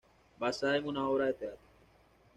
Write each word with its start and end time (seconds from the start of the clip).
Basada 0.39 0.77
en 0.77 0.87
una 0.87 1.07
obra 1.07 1.27
de 1.27 1.33
teatro. 1.35 1.61